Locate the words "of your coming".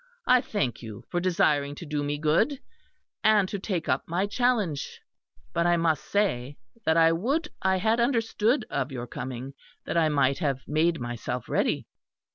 8.71-9.53